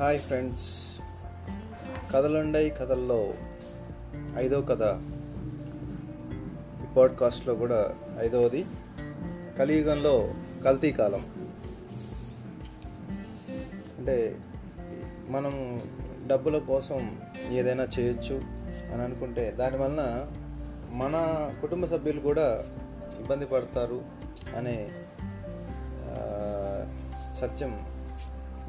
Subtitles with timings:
[0.00, 1.00] Hi friends.
[2.12, 3.34] కథలుండయి కథల్లో
[4.36, 4.82] ఐదో కథ.
[6.82, 8.66] ఈ పాడ్కాస్ట్లో కూడా ఐదవది
[9.58, 10.34] కలియుగంలో
[10.64, 11.26] కల్తీ కాలం.
[13.98, 14.36] అంటే
[15.28, 15.82] మనం
[16.26, 17.20] డబ్బుల కోసం
[17.50, 18.34] ఏదైనా చేయొచ్చు
[18.92, 20.26] అని అనుకుంటే దానివలన
[20.92, 21.16] మన
[21.60, 22.64] కుటుంబ సభ్యులు కూడా
[23.20, 24.04] ఇబ్బంది పడతారు
[24.56, 24.90] అనే
[27.34, 27.89] సత్యం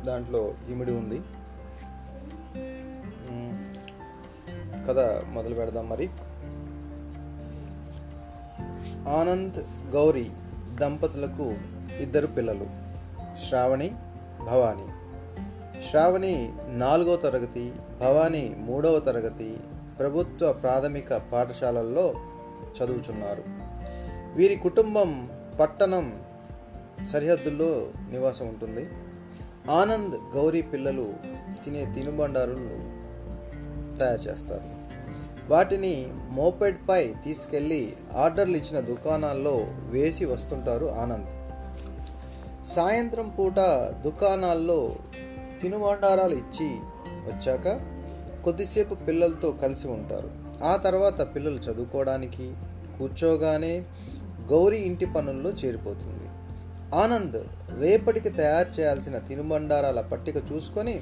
[0.04, 1.22] దాంట్లో ఇమిడి ఉంది.
[4.88, 5.00] కథ
[5.34, 6.10] మొదలు పెడదాం మరి.
[9.10, 10.32] ఆనంద్ గౌరీ
[10.82, 11.55] దంపతులకు
[12.00, 12.66] ఇద్దరు పిల్లలు
[13.48, 13.90] శ్రావణి
[14.46, 14.88] భవాని.
[15.84, 19.58] శ్రావణి నాలుగవ తరగతి భవాని మూడవ తరగతి
[19.99, 22.13] ప్రభుత్వ ప్రాథమిక పాఠశాలల్లో
[22.77, 23.44] చదువుచున్నారు.
[24.36, 25.30] వీరి కుటుంబం
[25.60, 26.22] పట్టణం
[27.12, 28.90] సరిహద్దుల్లో నివాసం ఉంటుంది
[29.70, 31.13] ఆనంద్ గౌరీ పిల్లలు
[31.63, 32.91] తినే తినుబండారులు
[33.98, 34.82] తయారు చేస్తారు.
[35.49, 41.27] వాటిని మోపెడ్పై తీసుకెళ్ళి ఆర్డర్లు ఇచ్చిన దుకాణాల్లో వేసి వస్తుంటారు ఆనంద్.
[42.68, 43.60] సాయంత్రం పూట
[44.04, 44.96] దుకాణాల్లో
[45.62, 46.70] తినుబండారాలు ఇచ్చి
[47.04, 47.80] వచ్చాక
[48.44, 50.30] కొద్దిసేపు పిల్లలతో కలిసి ఉంటారు.
[50.63, 52.54] ఆ తర్వాత పిల్లలు చదువుకోవడానికి
[52.98, 53.85] కూర్చోగానే
[54.52, 56.21] గౌరీ ఇంటి పనుల్లో చేరిపోతుంది.
[56.96, 57.44] ఆనంద్
[57.80, 61.02] రేపటికి తయారు చేయాల్సిన తినుబండారాల పట్టిక చూసుకొని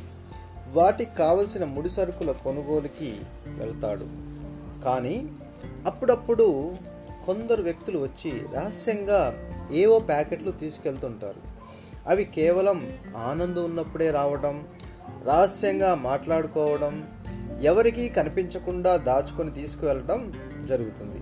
[0.73, 4.05] వాటికి కావలసిన ముడి సరుకుల కొనుగోలుకి వెళ్తాడు.
[4.85, 5.27] కానీ
[5.85, 6.75] అప్పుడప్పుడు
[7.25, 9.37] కొందరు వ్యక్తులు వచ్చి రహస్యంగా
[9.71, 11.41] ఏవో ప్యాకెట్లు తీసుకెళ్తుంటారు.
[12.07, 14.67] అవి కేవలం ఆనందం ఉన్నప్పుడే రావడం
[15.25, 17.07] రహస్యంగా మాట్లాడుకోవడం
[17.61, 20.33] ఎవరికీ కనిపించకుండా దాచుకొని తీసుకువెళ్ళడం
[20.65, 21.21] జరుగుతుంది.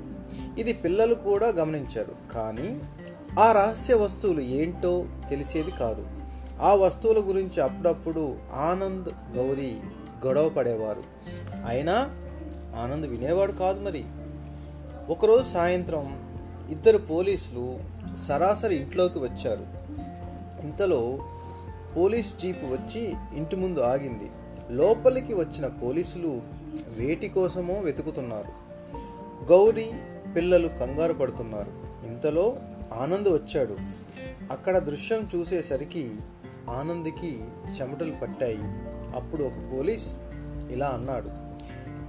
[0.62, 2.34] ఇది పిల్లలు కూడా గమనించారు.
[2.34, 2.80] కానీ
[3.38, 6.07] ఆ రహస్య వస్తువులు ఏంటో తెలిసేది కాదు.
[6.61, 9.77] ఆ వస్తువుల గురించి అప్పుడప్పుడు ఆనంద్ గౌరీ
[10.25, 11.03] గొడవ పడేవారు.
[11.67, 12.09] అయినా
[12.76, 14.03] ఆనంద్ వినేవాడు కాదు మరి.
[15.09, 16.20] ఒకరోజు సాయంత్రం
[16.70, 17.80] ఇద్దరు పోలీసులు
[18.17, 19.65] సరాసరి ఇంట్లోకి వచ్చారు.
[20.64, 21.17] ఇంతలో
[21.97, 24.31] పోలీస్ జీప్ వచ్చి ఇంటి ముందు ఆగింది.
[24.70, 26.42] లోపలికి వచ్చిన పోలీసులు
[26.99, 28.67] వేటి కోసమో వెతుకుతున్నారు.
[29.45, 29.92] గౌరీ
[30.36, 31.71] పిల్లలు కంగారు పడుతున్నారు.
[32.08, 32.55] ఇంతలో
[32.93, 33.77] ఆనంద్ వచ్చాడు.
[34.52, 36.11] అక్కడ దృశ్యం చూసేసరికి
[36.70, 37.39] ఆనంద్కి
[37.81, 38.58] చెమటలు పట్టాయి.
[39.15, 40.15] అప్పుడు ఒక పోలీస్
[40.70, 41.47] ఇలా అన్నాడు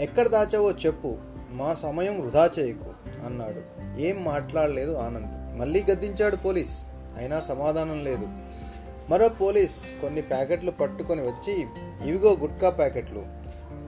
[0.03, 1.17] ఎక్కడ దాచావో చెప్పు
[1.51, 2.85] మా సమయం వృధా చేయకు
[3.27, 3.61] అన్నాడు.
[4.01, 5.61] ఏం మాట్లాడలేదు ఆనంద్.
[5.61, 6.83] మళ్ళీ గద్దించాడు పోలీస్.
[7.17, 8.29] అయినా సమాధానం లేదు.
[9.11, 11.67] మరో పోలీస్ కొన్ని ప్యాకెట్లు పట్టుకొని వచ్చి
[12.05, 13.27] ఇవిగో గుట్కా ప్యాకెట్లు.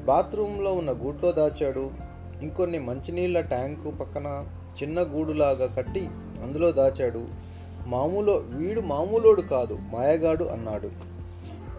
[0.04, 1.90] బాత్రూంలో ఉన్న గూట్లో దాచాడు.
[2.42, 4.46] ఇంకొన్ని మంచినీళ్ళ ట్యాంకు పక్కన
[4.82, 6.08] చిన్న గూడులాగా కట్టి
[6.42, 7.28] అందులో దాచాడు.
[7.86, 10.90] మామూలు వీడు మామూలోడు కాదు మాయగాడు అన్నాడు.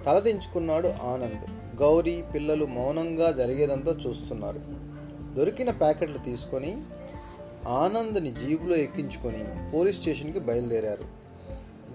[0.06, 1.52] తలదించుకున్నాడు ఆనంద్.
[1.82, 4.62] గౌరీ పిల్లలు మౌనంగా జరిగేదంతా చూస్తున్నారు.
[5.36, 6.82] దొరికిన ప్యాకెట్లు తీసుకొని
[7.68, 11.22] ఆనంద్ని జీబులో ఎక్కించుకొని పోలీస్ స్టేషన్కి బయలుదేరారు.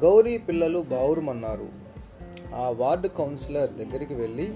[0.04, 1.66] గౌరీ పిల్లలు బావురుమన్నారు.
[2.54, 4.54] ఆ వార్డు కౌన్సిలర్ దగ్గరికి వెళ్ళి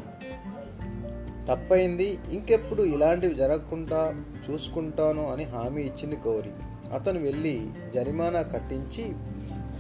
[1.51, 2.19] తప్పైంది.
[2.31, 6.51] ఇంకెప్పుడు ఇలాంటివి జరగకుండా చూసుకుంటాను అని హామీ ఇచ్చింది గౌరీ.
[6.93, 9.13] అతను వెళ్ళి జరిమానా కట్టించి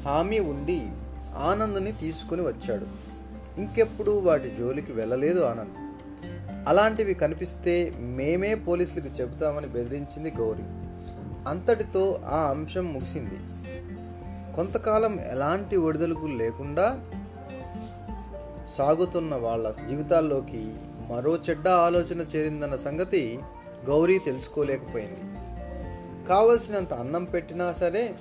[0.04, 0.86] హామీ ఉండి
[1.36, 2.86] ఆనంద్ని తీసుకుని వచ్చాడు.
[3.60, 5.90] ఇంకెప్పుడు వాటి జోలికి వెళ్ళలేదు ఆనంద్.
[6.68, 10.62] అలాంటివి కనిపిస్తే మేమే పోలీసులకు చెబుతామని బెదిరించింది గౌరీ.
[11.48, 13.38] అంతటితో ఆ అంశం ముగిసింది.
[14.56, 17.00] కొంతకాలం ఎలాంటి ఒడిదలుగు లేకుండా
[18.68, 20.72] సాగుతున్న వాళ్ళ జీవితాల్లోకి
[21.10, 23.38] మరో చెడ్డ ఆలోచన చేరిందన్న సంగతి
[23.88, 25.20] గౌరీ తెలుసుకోలేకపోయింది.
[26.28, 28.14] కావలసినంత అన్నం పెట్టినా సరే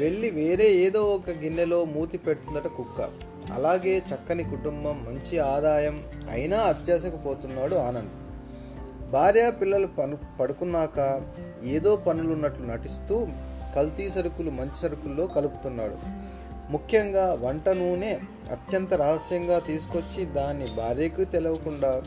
[0.00, 3.08] వెళ్ళి వేరే ఏదో ఒక గిన్నెలో మూతి పెడుతుందట కుక్క.
[3.52, 8.10] అలాగే చక్కని కుటుంబం మంచి ఆదాయం అయినా అత్యాశకు పోతున్నాడు ఆనంద్.
[9.10, 11.22] భార్య పిల్లలు పను పడుకున్నాక
[11.64, 13.26] ఏదో పనులున్నట్లు నటిస్తూ
[13.76, 15.96] కల్తీ సరుకులు మంచి సరుకుల్లో కలుపుతున్నాడు.
[16.70, 18.18] ముఖ్యంగా వంట నూనె
[18.50, 22.02] అత్యంత రహస్యంగా తీసుకొచ్చి దాన్ని భార్యకు తెలవకుండా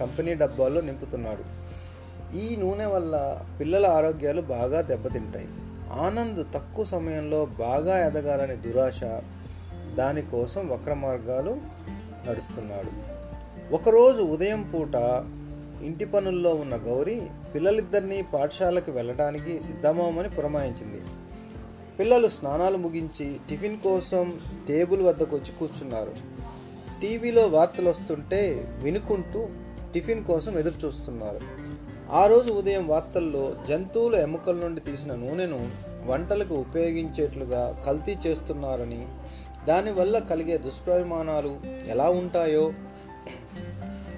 [0.00, 1.70] కంపెనీ డబ్బాల్లో నింపుతున్నాడు.
[2.36, 5.48] ఈ నూనె వల్ల పిల్లల ఆరోగ్యాలు బాగా దెబ్బతింటాయి.
[5.92, 9.00] ఆనంద్ తక్కువ సమయంలో బాగా ఎదగాలని దురాశ
[9.94, 11.58] దానికోసం వక్ర మార్గాలు
[12.28, 13.20] నడుస్తున్నాడు.
[13.74, 14.94] ఒకరోజు ఉదయం పూట
[15.82, 17.22] ఇంటి పనుల్లో ఉన్న గౌరీ
[17.54, 21.00] పిల్లలిద్దరినీ పాఠశాలకు వెళ్ళడానికి సిద్ధమవమని పురమాయించింది.
[22.00, 24.38] పిల్లలు స్నానాలు ముగించి టిఫిన్ కోసం
[24.68, 26.12] టేబుల్ వద్దకు వచ్చి కూర్చున్నారు.
[27.02, 29.48] టీవీలో వార్తలు వస్తుంటే వినుకుంటూ
[29.94, 31.40] టిఫిన్ కోసం ఎదురు చూస్తున్నారు.
[32.12, 35.70] ఆ రోజు ఉదయం వార్తల్లో జంతువుల ఎముకల నుండి తీసిన నూనెను
[36.06, 39.08] వంటలకు ఉపయోగించేట్లుగా కల్తీ చేస్తున్నారని
[39.68, 42.72] దానివల్ల కలిగే దుష్పరిమాణాలు ఎలా ఉంటాయో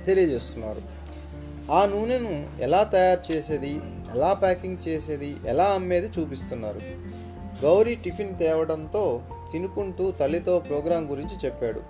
[0.07, 0.83] తెలియజేస్తున్నారు.
[1.73, 3.81] ఆ నూనెను ఎలా తయారు చేసేది
[4.15, 7.13] ఎలా ప్యాకింగ్ చేసేది ఎలా అమ్మేది చూపిస్తున్నారు.
[7.63, 9.23] గౌరీ టిఫిన్ తేవడంతో
[9.53, 11.81] తినుకుంటూ తల్లితో ప్రోగ్రాం గురించి చెప్పాడు.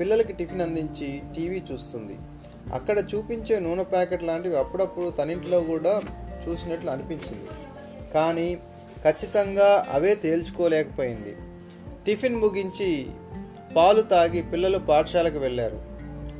[0.00, 2.16] పిల్లలకి టిఫిన్ అందించి టీవీ చూస్తుంది.
[2.72, 6.00] అక్కడ చూపించే నూనె ప్యాకెట్ లాంటివి అప్పుడప్పుడు తనింట్లో కూడా
[6.48, 7.48] చూసినట్లు అనిపించింది.
[8.14, 8.58] కానీ
[9.04, 11.36] ఖచ్చితంగా అవే తేల్చుకోలేకపోయింది.
[12.06, 13.06] టిఫిన్ ముగించి
[13.76, 15.80] పాలు తాగి పిల్లలు పాఠశాలకు వెళ్ళారు.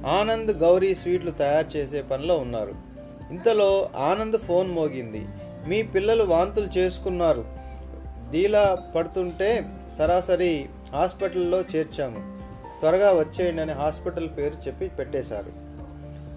[0.07, 2.75] ఆనంద్ గౌరీ స్వీట్లు తయారు చేసే పనిలో ఉన్నారు.
[3.31, 5.27] ఇంతలో ఆనంద్ ఫోన్ మోగింది.
[5.69, 7.58] మీ పిల్లలు వాంతులు చేసుకున్నారు.
[8.31, 9.65] డీలా పడుతుంటే
[9.99, 12.39] సరాసరి హాస్పిటల్లో చేర్చాము.
[12.81, 15.53] త్వరగా వచ్చేయండి అని హాస్పిటల్ పేరు చెప్పి పెట్టేశారు.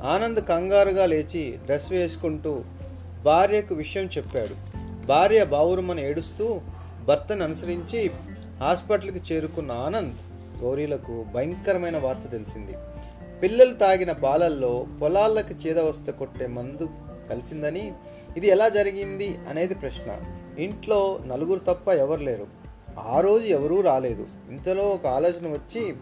[0.03, 2.63] ఆనంద్ కంగారుగా లేచి డ్రెస్ వేసుకుంటూ
[3.25, 4.71] భార్యకు విషయం చెప్పాడు.
[5.05, 6.61] భార్య బావురుమని ఏడుస్తూ
[7.07, 8.11] భర్తను అనుసరించి
[8.59, 10.13] హాస్పిటల్కి చేరుకున్న ఆనంద్
[10.63, 12.73] గౌరీలకు భయంకరమైన వార్త తెలిసింది.
[13.43, 16.89] పిల్లలు తాగిన పాలల్లో పొలాలకు చీదవస్త కొట్టే మందు
[17.31, 17.93] కలిసిందని
[18.37, 20.21] ఇది ఎలా జరిగింది అనేది ప్రశ్న.
[20.57, 22.47] ఇంట్లో నలుగురు తప్ప ఎవరు లేరు.
[22.99, 24.27] ఆ రోజు ఎవరూ రాలేదు.
[24.49, 25.95] ఇంతలో ఒక ఆలోచన వచ్చి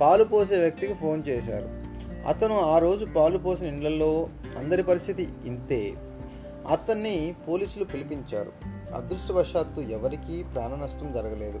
[0.00, 1.68] పాలు పోసే వ్యక్తికి ఫోన్ చేశారు.
[2.28, 4.28] అతను ఆ రోజు పాలు పోసిన ఇళ్ళలో
[4.58, 5.92] అందరి పరిస్థితి ఇంతే.
[6.68, 8.52] అతన్ని పోలీసులు పిలిపించారు.
[8.94, 11.60] అదృష్టవశాత్తు ఎవరికీ ప్రాణ నష్టం జరగలేదు.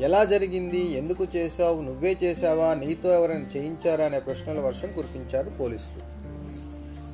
[0.00, 0.92] ఎలా జరిగింది?
[0.92, 1.82] ఎందుకు చేశావు?
[1.82, 2.74] నువ్వే చేశావా?
[2.74, 4.04] నీతో ఎవరైనా చేయించారా?
[4.04, 6.19] అనే ప్రశ్నల వర్షం కురిపించారు పోలీసులు.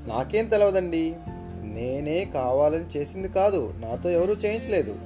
[0.07, 1.17] నాకేం తెలవదండి.
[1.63, 3.75] నేనే కావాలని చేసింది కాదు.
[3.79, 4.97] నాతో ఎవరూ చేయించలేదు.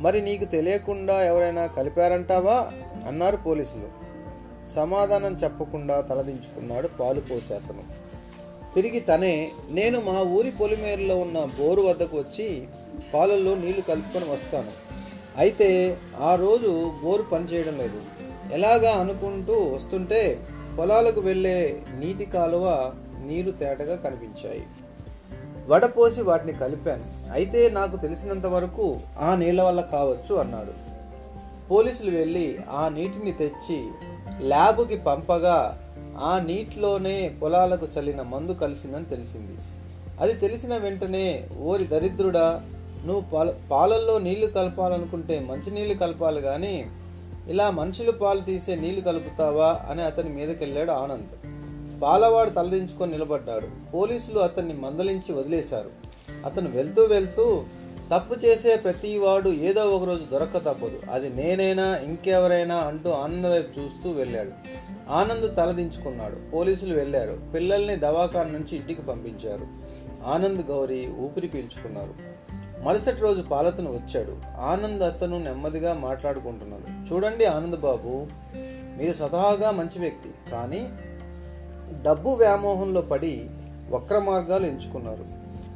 [0.00, 2.72] మరి నీకు తెలియకుండా ఎవరైనా కలిపారంటావా?
[3.06, 4.04] అన్నారు పోలీసులు.
[4.74, 8.04] సమాధానం చెప్పకుండా తలదించుకున్నాడు పాలు పోసే అతను
[8.74, 12.66] తిరిగి తనే నేను మా ఊరి పొలిమేరులో ఉన్న బోరు వద్దకు వచ్చి
[13.14, 14.70] పాలల్లో నీళ్ళు కలుపుకొని వస్తాను.
[15.36, 18.00] అయితే ఆ రోజు బోరు పనిచేయడం లేదు.
[18.52, 20.38] ఎలాగా అనుకుంటూ వస్తుంటే
[20.78, 24.64] పొలాలకు వెళ్ళే నీటి కాలువ నీరు తేటగా కనిపించాయి.
[25.68, 27.32] వడపోసి వాటిని కలిపాను.
[27.32, 30.72] అయితే నాకు తెలిసినంత వరకు ఆ నీళ్ళ వల్ల కావచ్చు అన్నాడు.
[31.70, 33.88] పోలీసులు వెళ్ళి ఆ నీటిని తెచ్చి
[34.42, 35.80] ల్యాబుకి పంపగా
[36.18, 39.56] ఆ నీటిలోనే పొలాలకు చల్లిన మందు కలిసిందని తెలిసింది.
[40.20, 42.62] అది తెలిసిన వెంటనే ఓరి దరిద్రుడా
[43.06, 46.86] నువ్వు పాల పాలల్లో నీళ్ళు కలపాలనుకుంటే మంచినీళ్ళు కలపాలి కానీ
[47.48, 49.80] ఇలా మనుషులు పాలు తీసే నీళ్ళు కలుపుతావా?
[49.90, 51.53] అని అతని మీదకెళ్ళాడు ఆనంద్.
[51.98, 53.68] బాలవాడు తలదించుకొని నిలబడ్డాడు.
[53.94, 55.90] పోలీసులు అతన్ని మందలించి వదిలేశారు.
[56.44, 57.64] అతను వెళ్తూ వెళ్తూ
[58.14, 61.00] తప్పు చేసే ప్రతి వాడు ఏదో ఒక రోజు దొరక్క తప్పదు.
[61.10, 64.50] అది నేనైనా ఇంకెవరైనా అంటూ ఆనంద్ వైపు చూస్తూ వెళ్ళాడు.
[65.08, 66.36] ఆనంద్ తలదించుకున్నాడు.
[66.54, 67.38] పోలీసులు వెళ్ళారు.
[67.54, 69.66] పిల్లల్ని దవాఖాన నుంచి ఇంటికి పంపించారు.
[70.24, 72.14] ఆనంద్ గౌరీ ఊపిరి పీల్చుకున్నారు.
[72.82, 74.36] మరుసటి రోజు పాలతను వచ్చాడు.
[74.60, 77.14] ఆనంద్ అతను నెమ్మదిగా మాట్లాడుకుంటున్నాడు.
[77.14, 78.26] చూడండి ఆనంద్ బాబు
[78.98, 80.50] మీరు స్వతహాగా మంచి వ్యక్తి.
[80.52, 80.88] కానీ
[82.02, 83.50] డబ్బు వ్యామోహంలో పడి
[83.90, 85.24] వక్ర మార్గాలు ఎంచుకున్నారు.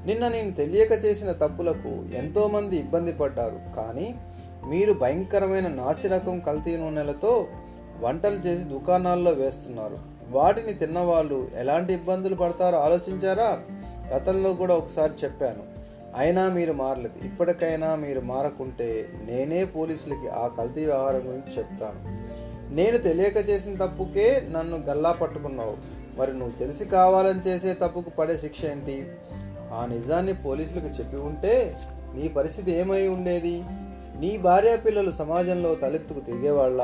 [0.06, 3.76] నిన్న నేను తెలియక చేసిన తప్పులకు ఎంతోమంది ఇబ్బంది పడ్డారు.
[3.76, 4.14] కానీ
[4.69, 7.46] మీరు భయంకరమైన నాసిరకం కల్తీ నూనెలతో
[8.00, 9.99] వంటలు చేసి దుకాణాల్లో వేస్తున్నారు.
[10.31, 13.60] వాటిని తిన్నవాళ్ళు ఎలాంటి ఇబ్బందులు పడతారో ఆలోచించారా?
[14.16, 15.78] గతంలో కూడా ఒకసారి చెప్పాను.
[16.16, 17.26] అయినా మీరు మారలేదు.
[17.26, 22.28] ఇప్పటికైనా మీరు మారకుంటే నేనే పోలీసులకి ఆ కల్తీ వ్యవహారం గురించి చెప్తాను.
[22.75, 25.97] నేను తెలియక చేసిన తప్పుకే నన్ను గల్లా పట్టుకున్నావు.
[26.19, 29.06] మరి నువ్వు తెలిసి కావాలని చేసే తప్పుకు పడే శిక్ష ఏంటి?
[29.72, 31.77] ఆ నిజాన్ని పోలీసులకు చెప్పి ఉంటే
[32.15, 33.65] నీ పరిస్థితి ఏమై ఉండేది?
[34.20, 36.82] నీ భార్య పిల్లలు సమాజంలో తలెత్తుకు తిరిగేవాళ్ళ?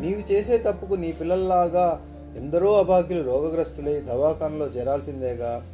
[0.00, 5.66] నీవు చేసే తప్పుకు నీ పిల్లల్లాగా ఎందరో అభాగ్యులు రోగగ్రస్తులై దవాఖానలో చేరాల్సిందేగా?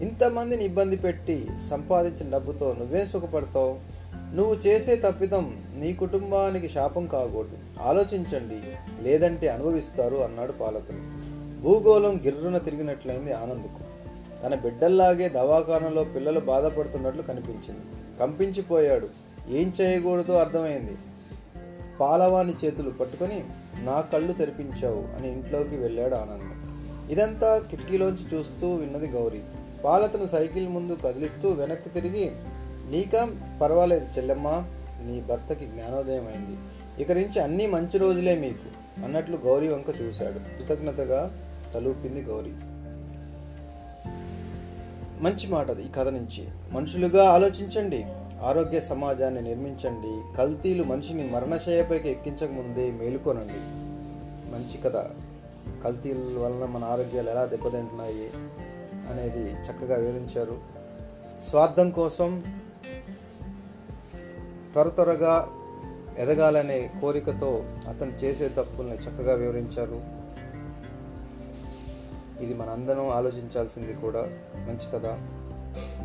[0.00, 3.98] ఇంతమందిని ఇబ్బంది పెట్టి సంపాదించిన డబ్బుతో నువ్వే సుఖపడతావు?
[4.34, 7.82] నువ్వు చేసే తప్పిదం నీ కుటుంబానికి శాపం కాకూడదు.
[7.82, 8.60] ఆలోచించండి.
[9.02, 11.28] లేదంటే అనుభవిస్తారు అన్నాడు పాలకులు.
[11.62, 13.88] భూగోళం గిర్రున తిరిగినట్లయింది ఆనంద్కు.
[14.42, 18.18] తన బిడ్డల్లాగే దవాఖానలో పిల్లలు బాధపడుతున్నట్లు కనిపించింది.
[18.20, 19.08] కంపించిపోయాడు.
[19.50, 20.96] ఏం చేయకూడదో అర్థమైంది.
[22.00, 23.44] పాలవాని చేతులు పట్టుకొని
[23.82, 26.58] నా కళ్ళు తెరిపించావు అని ఇంట్లోకి వెళ్ళాడు ఆనంద్.
[27.12, 29.40] ఇదంతా కిటికీలోంచి చూస్తూ విన్నది గౌరీ.
[29.84, 32.30] పాలతను సైకిల్ ముందు కదిలిస్తూ వెనక్కి తిరిగి
[32.90, 33.30] నీకా
[33.62, 34.48] పర్వాలేదు చెల్లెమ్మ
[35.02, 36.58] నీ భర్తకి జ్ఞానోదయం అయింది
[37.02, 40.38] ఇక నుంచి అన్నీ మంచి రోజులే మీకు అన్నట్లు గౌరీ వంక చూశాడు.
[40.38, 42.52] కృతజ్ఞతగా తలూపింది గౌరీ.
[45.20, 46.48] మంచి మాట అది ఈ కథ నుంచి.
[46.72, 48.06] మనుషులుగా ఆలోచించండి
[48.42, 53.88] ఆరోగ్య సమాజాన్ని నిర్మించండి కల్తీలు మనిషిని మరణశయ్యపైకి ఎక్కించక ముందే మేలుకొనండి.
[54.52, 55.06] మంచి కథ.
[55.84, 58.30] కల్తీల వలన మన ఆరోగ్యాలు ఎలా దెబ్బతింటున్నాయి
[59.10, 60.58] అనేది చక్కగా వివరించారు.
[61.44, 62.42] స్వార్థం కోసం
[64.72, 65.48] త్వర త్వరగా
[66.18, 70.02] ఎదగాలనే కోరికతో అతను చేసే తప్పుల్ని చక్కగా వివరించారు.
[72.40, 74.20] ఇది మనందరం ఆలోచించాల్సింది కూడా.
[74.56, 75.06] మంచి కథ.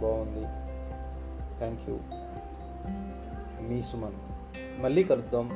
[0.02, 0.44] బాగుంది.
[1.58, 1.98] థ్యాంక్ యూ
[3.70, 4.14] మీ సుమన్.
[4.82, 5.50] మళ్ళీ కలుద్దాం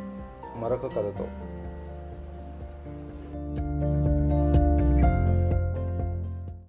[0.57, 1.27] మరొక కథతో.